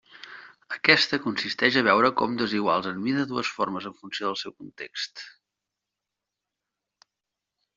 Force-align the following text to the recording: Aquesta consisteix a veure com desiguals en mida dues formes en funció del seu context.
Aquesta 0.75 1.19
consisteix 1.25 1.75
a 1.81 1.83
veure 1.87 2.09
com 2.21 2.33
desiguals 2.39 2.89
en 2.93 3.03
mida 3.03 3.25
dues 3.33 3.51
formes 3.59 3.91
en 3.91 3.95
funció 3.99 4.27
del 4.27 4.41
seu 4.43 4.57
context. 4.63 5.25